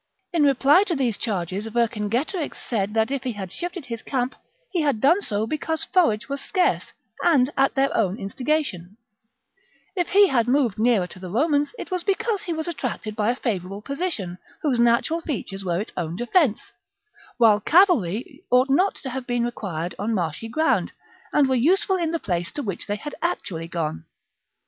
[0.33, 4.33] In reply to these charges Vercingetorix said that if he had shifted his camp,
[4.71, 6.91] he had done so because forage was scarce
[7.23, 8.97] and at their own instigation;
[9.95, 13.29] if he had moved nearer to the Romans, it was because he was attracted by
[13.29, 16.71] a favourable position, whose natural features were its own defence;
[17.37, 20.93] while cavalry ought not to have been required on marshy ground,
[21.31, 24.05] and were useful in the place to which they had actually gone.